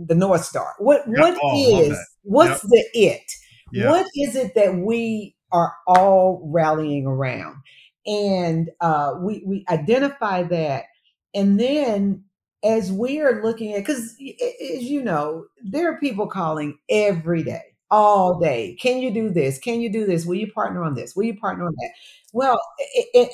the 0.05 0.15
North 0.15 0.45
Star. 0.45 0.75
What 0.77 1.03
yep. 1.07 1.19
what 1.19 1.37
oh, 1.41 1.81
is 1.81 1.97
what's 2.23 2.63
yep. 2.63 2.71
the 2.71 2.99
it? 2.99 3.31
Yep. 3.71 3.89
What 3.89 4.05
is 4.15 4.35
it 4.35 4.55
that 4.55 4.75
we 4.75 5.35
are 5.51 5.73
all 5.87 6.41
rallying 6.45 7.05
around? 7.05 7.57
And 8.05 8.69
uh, 8.79 9.15
we 9.19 9.43
we 9.45 9.65
identify 9.69 10.43
that, 10.43 10.85
and 11.33 11.59
then 11.59 12.23
as 12.63 12.91
we 12.91 13.19
are 13.19 13.43
looking 13.43 13.73
at, 13.73 13.79
because 13.79 14.15
as 14.19 14.83
you 14.83 15.01
know, 15.01 15.45
there 15.63 15.91
are 15.91 15.99
people 15.99 16.27
calling 16.27 16.77
every 16.89 17.43
day, 17.43 17.63
all 17.91 18.39
day. 18.39 18.77
Can 18.79 18.99
you 18.99 19.11
do 19.11 19.29
this? 19.29 19.59
Can 19.59 19.81
you 19.81 19.91
do 19.91 20.05
this? 20.05 20.25
Will 20.25 20.35
you 20.35 20.51
partner 20.51 20.83
on 20.83 20.95
this? 20.95 21.15
Will 21.15 21.25
you 21.25 21.37
partner 21.37 21.65
on 21.65 21.73
that? 21.77 21.89
Well, 22.33 22.59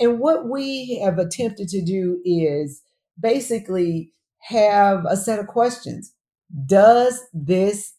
and 0.01 0.19
what 0.19 0.47
we 0.47 0.99
have 1.03 1.19
attempted 1.19 1.67
to 1.69 1.83
do 1.83 2.19
is 2.25 2.81
basically 3.19 4.11
have 4.39 5.05
a 5.05 5.15
set 5.15 5.39
of 5.39 5.47
questions. 5.47 6.12
Does 6.65 7.21
this 7.33 7.93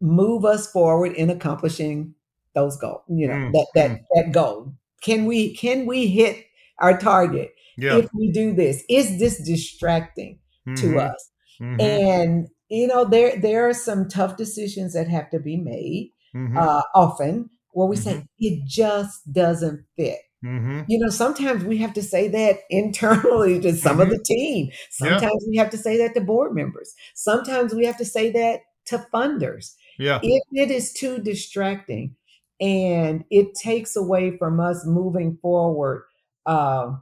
move 0.00 0.44
us 0.44 0.70
forward 0.70 1.12
in 1.12 1.30
accomplishing 1.30 2.14
those 2.54 2.76
goals? 2.76 3.02
You 3.08 3.28
know, 3.28 3.34
mm, 3.34 3.52
that 3.52 3.66
that 3.74 3.90
mm. 3.90 4.00
that 4.14 4.32
goal. 4.32 4.74
Can 5.02 5.26
we 5.26 5.54
can 5.54 5.86
we 5.86 6.08
hit 6.08 6.46
our 6.80 6.98
target 6.98 7.54
yeah. 7.76 7.96
if 7.98 8.08
we 8.12 8.32
do 8.32 8.52
this? 8.52 8.82
Is 8.88 9.18
this 9.18 9.38
distracting? 9.42 10.38
mm-hmm. 10.66 10.92
to 10.92 10.98
us. 10.98 11.30
Mm-hmm. 11.60 11.80
And 11.80 12.48
you 12.68 12.86
know, 12.86 13.04
there 13.04 13.38
there 13.40 13.68
are 13.68 13.74
some 13.74 14.08
tough 14.08 14.36
decisions 14.36 14.94
that 14.94 15.08
have 15.08 15.30
to 15.30 15.38
be 15.38 15.56
made 15.56 16.12
mm-hmm. 16.34 16.56
uh, 16.56 16.82
often 16.94 17.50
where 17.72 17.88
we 17.88 17.96
say 17.96 18.14
mm-hmm. 18.14 18.24
it 18.38 18.66
just 18.66 19.32
doesn't 19.32 19.84
fit. 19.96 20.18
Mm-hmm. 20.46 20.80
You 20.86 20.98
know, 21.00 21.08
sometimes 21.08 21.64
we 21.64 21.78
have 21.78 21.92
to 21.94 22.02
say 22.02 22.28
that 22.28 22.60
internally 22.70 23.60
to 23.60 23.74
some 23.74 24.00
of 24.00 24.10
the 24.10 24.18
team. 24.18 24.70
Sometimes 24.90 25.22
yeah. 25.22 25.48
we 25.48 25.56
have 25.56 25.70
to 25.70 25.78
say 25.78 25.98
that 25.98 26.14
to 26.14 26.20
board 26.20 26.54
members. 26.54 26.94
Sometimes 27.14 27.74
we 27.74 27.84
have 27.84 27.98
to 27.98 28.04
say 28.04 28.30
that 28.30 28.60
to 28.86 29.04
funders. 29.12 29.74
Yeah. 29.98 30.20
If 30.22 30.42
it 30.52 30.70
is 30.70 30.92
too 30.92 31.18
distracting 31.18 32.14
and 32.60 33.24
it 33.30 33.54
takes 33.54 33.96
away 33.96 34.36
from 34.36 34.60
us 34.60 34.86
moving 34.86 35.38
forward, 35.42 36.04
uh, 36.46 36.92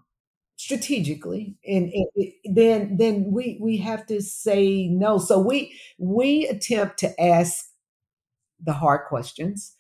strategically 0.57 1.57
and, 1.67 1.93
and, 1.93 2.33
then 2.45 2.97
then 2.97 3.27
we 3.31 3.59
we 3.61 3.77
have 3.77 4.07
to 4.07 4.23
say 4.23 4.87
no 4.87 5.19
so 5.19 5.39
we 5.39 5.77
we 5.99 6.47
attempt 6.47 6.99
to 6.99 7.21
ask 7.21 7.67
the 8.65 8.73
hard 8.73 9.01
questions 9.09 9.75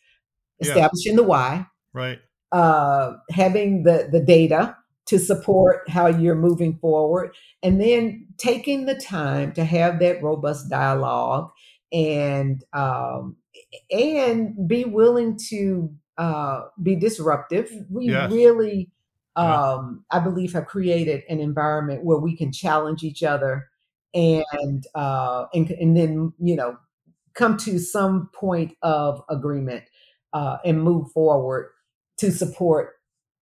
establishing 0.61 1.12
yeah. 1.12 1.16
the 1.16 1.23
why 1.23 1.66
right 1.92 2.18
uh 2.55 3.13
having 3.31 3.83
the 3.83 4.09
the 4.11 4.21
data 4.21 4.77
to 5.07 5.19
support 5.19 5.89
how 5.89 6.07
you're 6.07 6.35
moving 6.35 6.79
forward 6.79 7.35
and 7.63 7.81
then 7.81 8.27
taking 8.39 8.87
the 8.87 8.95
time 8.95 9.53
to 9.53 9.65
have 9.65 9.99
that 9.99 10.23
robust 10.23 10.71
dialogue 10.71 11.51
and 11.93 12.65
um 12.73 13.37
and 13.91 14.69
be 14.69 14.85
willing 14.85 15.37
to 15.37 15.93
uh 16.17 16.63
be 16.83 16.97
disruptive 16.97 17.71
we 17.91 18.07
yes. 18.07 18.31
really 18.33 18.89
um, 19.37 20.05
I 20.13 20.21
believe 20.21 20.53
have 20.53 20.67
created 20.67 21.25
an 21.29 21.41
environment 21.41 22.05
where 22.05 22.19
we 22.19 22.37
can 22.37 22.53
challenge 22.53 23.03
each 23.03 23.25
other 23.25 23.69
and 24.15 24.87
uh, 24.95 25.47
and 25.53 25.71
and 25.71 25.97
then 25.97 26.33
you 26.39 26.57
know 26.57 26.77
come 27.35 27.57
to 27.59 27.79
some 27.79 28.31
point 28.33 28.77
of 28.83 29.23
agreement 29.29 29.85
uh, 30.33 30.59
and 30.65 30.83
move 30.83 31.11
forward 31.11 31.71
to 32.25 32.33
support 32.33 32.95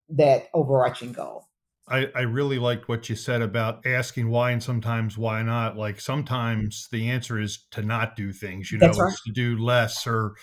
that 0.09 0.49
overarching 0.53 1.13
goal. 1.13 1.47
I, 1.87 2.09
I 2.15 2.21
really 2.21 2.59
liked 2.59 2.87
what 2.87 3.09
you 3.09 3.15
said 3.15 3.41
about 3.41 3.85
asking 3.85 4.29
why 4.29 4.51
and 4.51 4.63
sometimes 4.63 5.17
why 5.17 5.41
not. 5.41 5.75
Like 5.75 5.99
sometimes 5.99 6.87
the 6.91 7.09
answer 7.09 7.39
is 7.39 7.65
to 7.71 7.81
not 7.81 8.15
do 8.15 8.31
things, 8.31 8.71
you 8.71 8.77
know, 8.77 8.91
right. 8.91 9.13
to 9.25 9.31
do 9.33 9.57
less 9.57 10.07
or, 10.07 10.35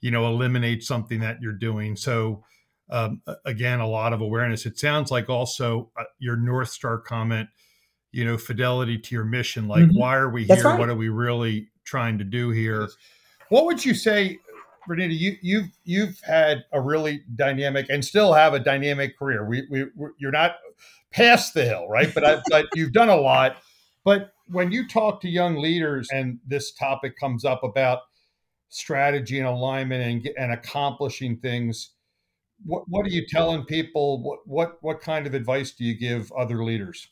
you 0.00 0.10
know, 0.10 0.26
eliminate 0.26 0.82
something 0.82 1.20
that 1.20 1.38
you're 1.42 1.52
doing. 1.52 1.96
So 1.96 2.42
um, 2.90 3.20
again, 3.44 3.80
a 3.80 3.88
lot 3.88 4.12
of 4.12 4.20
awareness. 4.20 4.64
It 4.64 4.78
sounds 4.78 5.10
like 5.10 5.28
also 5.28 5.90
uh, 5.98 6.04
your 6.18 6.36
North 6.36 6.70
Star 6.70 6.98
comment, 6.98 7.48
you 8.12 8.24
know, 8.24 8.38
fidelity 8.38 8.98
to 8.98 9.14
your 9.14 9.24
mission. 9.24 9.68
Like, 9.68 9.84
mm-hmm. 9.84 9.98
why 9.98 10.16
are 10.16 10.30
we 10.30 10.46
That's 10.46 10.62
here? 10.62 10.70
Right. 10.70 10.78
What 10.78 10.88
are 10.88 10.94
we 10.94 11.10
really 11.10 11.68
trying 11.84 12.18
to 12.18 12.24
do 12.24 12.50
here? 12.50 12.88
What 13.50 13.66
would 13.66 13.84
you 13.84 13.94
say, 13.94 14.38
Renita? 14.88 15.16
You, 15.16 15.36
you've 15.42 15.70
you've 15.84 16.20
had 16.20 16.64
a 16.72 16.80
really 16.80 17.22
dynamic 17.36 17.86
and 17.88 18.04
still 18.04 18.32
have 18.32 18.54
a 18.54 18.58
dynamic 18.58 19.18
career. 19.18 19.44
We, 19.44 19.66
we 19.70 19.86
you're 20.18 20.32
not 20.32 20.56
past 21.10 21.54
the 21.54 21.64
hill, 21.64 21.88
right? 21.88 22.12
But 22.12 22.24
I, 22.24 22.40
but 22.50 22.66
you've 22.74 22.92
done 22.92 23.08
a 23.08 23.16
lot. 23.16 23.58
But 24.04 24.32
when 24.46 24.72
you 24.72 24.88
talk 24.88 25.20
to 25.22 25.28
young 25.28 25.56
leaders 25.56 26.08
and 26.12 26.38
this 26.46 26.72
topic 26.72 27.18
comes 27.18 27.44
up 27.44 27.62
about 27.62 28.00
strategy 28.70 29.38
and 29.38 29.48
alignment 29.48 30.02
and 30.02 30.34
and 30.38 30.52
accomplishing 30.52 31.36
things 31.38 31.90
what 32.64 32.84
what 32.88 33.06
are 33.06 33.10
you 33.10 33.26
telling 33.26 33.64
people? 33.64 34.22
What 34.22 34.40
what 34.46 34.78
what 34.82 35.00
kind 35.00 35.26
of 35.26 35.34
advice 35.34 35.72
do 35.72 35.84
you 35.84 35.94
give 35.94 36.32
other 36.32 36.64
leaders? 36.64 37.08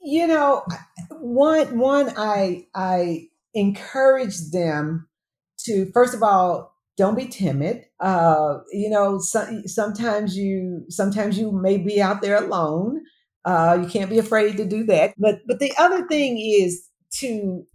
You 0.00 0.26
know, 0.26 0.64
one 1.10 1.78
one 1.78 2.12
I 2.16 2.66
I 2.74 3.28
encourage 3.54 4.50
them 4.50 5.08
to 5.66 5.90
first 5.92 6.14
of 6.14 6.22
all 6.22 6.72
don't 6.96 7.16
be 7.16 7.26
timid. 7.26 7.84
Uh, 8.00 8.58
you 8.72 8.88
know, 8.88 9.18
so, 9.18 9.62
sometimes 9.66 10.36
you 10.36 10.84
sometimes 10.88 11.38
you 11.38 11.52
may 11.52 11.76
be 11.78 12.00
out 12.00 12.22
there 12.22 12.42
alone. 12.42 13.02
Uh, 13.44 13.78
you 13.82 13.88
can't 13.88 14.10
be 14.10 14.18
afraid 14.18 14.56
to 14.56 14.64
do 14.64 14.84
that. 14.84 15.14
But 15.18 15.40
but 15.46 15.58
the 15.60 15.72
other 15.78 16.06
thing 16.08 16.38
is 16.38 16.88
to 17.20 17.66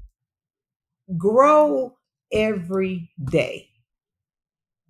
grow 1.17 1.95
every 2.31 3.09
day 3.29 3.67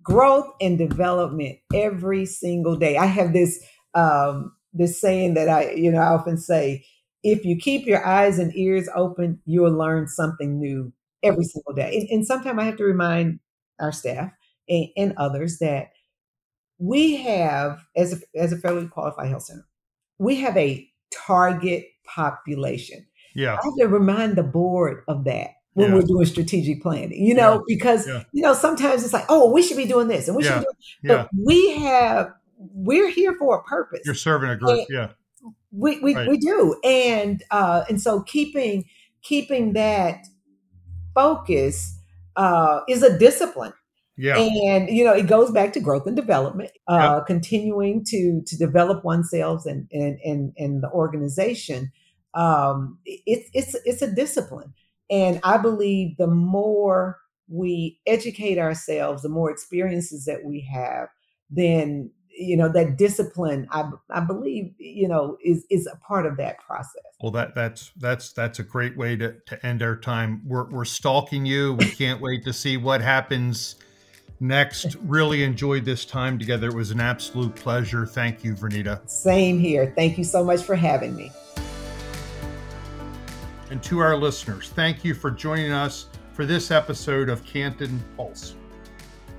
growth 0.02 0.48
and 0.60 0.78
development 0.78 1.58
every 1.74 2.26
single 2.26 2.76
day. 2.76 2.96
I 2.96 3.06
have 3.06 3.32
this 3.32 3.62
um, 3.94 4.52
this 4.72 5.00
saying 5.00 5.34
that 5.34 5.48
I 5.48 5.72
you 5.72 5.90
know 5.90 6.00
I 6.00 6.08
often 6.08 6.38
say, 6.38 6.84
if 7.22 7.44
you 7.44 7.56
keep 7.56 7.86
your 7.86 8.04
eyes 8.04 8.38
and 8.38 8.54
ears 8.56 8.88
open, 8.94 9.40
you'll 9.46 9.72
learn 9.76 10.08
something 10.08 10.58
new 10.58 10.92
every 11.22 11.44
single 11.44 11.74
day. 11.74 11.96
And, 11.96 12.08
and 12.10 12.26
sometimes 12.26 12.58
I 12.58 12.64
have 12.64 12.76
to 12.76 12.84
remind 12.84 13.40
our 13.80 13.92
staff 13.92 14.32
and, 14.68 14.86
and 14.96 15.14
others 15.16 15.58
that 15.58 15.90
we 16.78 17.16
have 17.16 17.80
as 17.96 18.12
a, 18.12 18.38
as 18.38 18.52
a 18.52 18.56
federally 18.56 18.90
qualified 18.90 19.28
health 19.28 19.44
center, 19.44 19.66
we 20.18 20.36
have 20.36 20.56
a 20.56 20.88
target 21.12 21.84
population. 22.04 23.06
Yeah, 23.34 23.52
I 23.52 23.64
have 23.64 23.74
to 23.78 23.86
remind 23.86 24.36
the 24.36 24.42
board 24.42 25.04
of 25.08 25.24
that 25.24 25.50
when 25.74 25.88
yeah. 25.88 25.94
we're 25.94 26.02
doing 26.02 26.26
strategic 26.26 26.82
planning, 26.82 27.24
you 27.24 27.34
know, 27.34 27.54
yeah. 27.54 27.60
because, 27.66 28.06
yeah. 28.06 28.24
you 28.32 28.42
know, 28.42 28.52
sometimes 28.52 29.04
it's 29.04 29.14
like, 29.14 29.24
oh, 29.28 29.50
we 29.50 29.62
should 29.62 29.76
be 29.76 29.86
doing 29.86 30.08
this 30.08 30.28
and 30.28 30.36
we 30.36 30.42
should 30.42 30.58
be 30.58 30.66
doing, 31.08 31.18
but 31.18 31.30
we 31.38 31.78
have, 31.78 32.32
we're 32.58 33.10
here 33.10 33.34
for 33.38 33.58
a 33.58 33.62
purpose. 33.62 34.00
You're 34.04 34.14
serving 34.14 34.50
a 34.50 34.56
group, 34.56 34.70
and 34.70 34.86
yeah. 34.90 35.08
We 35.74 35.98
we, 36.00 36.14
right. 36.14 36.28
we 36.28 36.36
do, 36.36 36.78
and 36.84 37.42
uh, 37.50 37.84
and 37.88 38.00
so 38.00 38.20
keeping 38.22 38.84
keeping 39.22 39.72
that 39.72 40.26
focus 41.14 41.98
uh, 42.36 42.80
is 42.88 43.02
a 43.02 43.18
discipline. 43.18 43.72
Yeah. 44.16 44.36
And 44.36 44.90
you 44.90 45.04
know, 45.04 45.14
it 45.14 45.26
goes 45.26 45.50
back 45.50 45.72
to 45.72 45.80
growth 45.80 46.06
and 46.06 46.14
development, 46.14 46.70
uh, 46.86 47.16
yep. 47.16 47.26
continuing 47.26 48.04
to 48.08 48.42
to 48.46 48.58
develop 48.58 49.04
oneself 49.04 49.64
and 49.66 49.88
and 49.90 50.18
and, 50.24 50.52
and 50.58 50.82
the 50.82 50.90
organization. 50.90 51.90
Um, 52.34 52.98
it's 53.04 53.48
it's 53.54 53.74
it's 53.84 54.02
a 54.02 54.14
discipline, 54.14 54.74
and 55.10 55.40
I 55.42 55.56
believe 55.56 56.16
the 56.18 56.26
more 56.26 57.18
we 57.48 58.00
educate 58.06 58.58
ourselves, 58.58 59.22
the 59.22 59.28
more 59.28 59.50
experiences 59.50 60.26
that 60.26 60.44
we 60.44 60.68
have, 60.72 61.08
then 61.50 62.10
you 62.42 62.56
know 62.56 62.68
that 62.68 62.96
discipline 62.96 63.66
i 63.70 63.88
i 64.10 64.20
believe 64.20 64.72
you 64.78 65.08
know 65.08 65.36
is 65.44 65.64
is 65.70 65.86
a 65.86 65.96
part 66.06 66.26
of 66.26 66.36
that 66.36 66.58
process. 66.58 67.02
Well 67.20 67.32
that 67.32 67.54
that's 67.54 67.92
that's 67.96 68.32
that's 68.32 68.58
a 68.58 68.62
great 68.62 68.96
way 68.96 69.16
to 69.16 69.34
to 69.46 69.66
end 69.66 69.82
our 69.82 69.96
time. 69.96 70.42
We're 70.44 70.68
we're 70.70 70.84
stalking 70.84 71.46
you. 71.46 71.74
We 71.74 71.90
can't 71.90 72.20
wait 72.20 72.44
to 72.44 72.52
see 72.52 72.76
what 72.76 73.00
happens 73.00 73.76
next. 74.40 74.96
Really 75.02 75.44
enjoyed 75.44 75.84
this 75.84 76.04
time 76.04 76.38
together. 76.38 76.68
It 76.68 76.74
was 76.74 76.90
an 76.90 77.00
absolute 77.00 77.54
pleasure. 77.54 78.06
Thank 78.06 78.44
you 78.44 78.54
Verneda. 78.54 79.08
Same 79.08 79.58
here. 79.58 79.92
Thank 79.96 80.18
you 80.18 80.24
so 80.24 80.44
much 80.44 80.62
for 80.62 80.74
having 80.74 81.14
me. 81.14 81.30
And 83.70 83.82
to 83.84 84.00
our 84.00 84.16
listeners 84.16 84.68
thank 84.70 85.04
you 85.04 85.14
for 85.14 85.30
joining 85.30 85.72
us 85.72 86.06
for 86.32 86.46
this 86.46 86.70
episode 86.70 87.28
of 87.28 87.44
Canton 87.44 88.02
Pulse. 88.16 88.56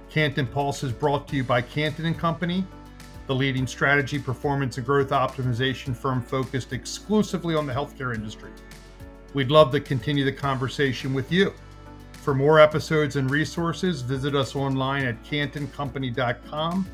Canton 0.10 0.45
Pulse 0.45 0.83
is 0.83 0.91
brought 0.91 1.27
to 1.27 1.36
you 1.36 1.43
by 1.43 1.60
Canton 1.60 2.05
and 2.05 2.17
Company, 2.17 2.63
the 3.27 3.36
leading 3.36 3.65
strategy, 3.68 4.20
performance, 4.20 4.77
and 4.77 4.86
growth 4.86 5.10
optimization 5.10 5.96
firm 5.96 6.22
focused 6.22 6.74
exclusively 6.74 7.56
on 7.56 7.65
the 7.65 7.74
healthcare 7.74 8.13
industry. 8.13 8.51
We'd 9.34 9.50
love 9.51 9.72
to 9.72 9.80
continue 9.80 10.25
the 10.25 10.32
conversation 10.32 11.13
with 11.13 11.32
you. 11.32 11.53
For 12.12 12.34
more 12.34 12.60
episodes 12.60 13.15
and 13.15 13.30
resources, 13.30 14.01
visit 14.01 14.36
us 14.36 14.56
online 14.56 15.06
at 15.06 15.24
cantoncompany.com. 15.24 16.88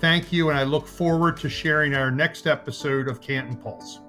Thank 0.00 0.32
you, 0.32 0.50
and 0.50 0.58
I 0.58 0.64
look 0.64 0.86
forward 0.86 1.36
to 1.38 1.48
sharing 1.48 1.94
our 1.94 2.10
next 2.10 2.46
episode 2.46 3.06
of 3.08 3.20
Canton 3.20 3.56
Pulse. 3.56 4.00